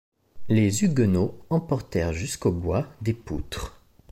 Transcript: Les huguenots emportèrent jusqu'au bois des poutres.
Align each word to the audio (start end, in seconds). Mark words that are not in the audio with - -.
Les 0.49 0.81
huguenots 0.83 1.37
emportèrent 1.51 2.11
jusqu'au 2.11 2.51
bois 2.51 2.87
des 3.03 3.13
poutres. 3.13 3.79